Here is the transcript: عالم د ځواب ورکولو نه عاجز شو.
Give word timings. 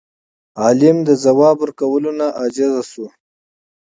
عالم 0.61 0.97
د 1.07 1.09
ځواب 1.23 1.55
ورکولو 1.59 2.11
نه 2.19 2.27
عاجز 2.39 2.73
شو. 2.91 3.05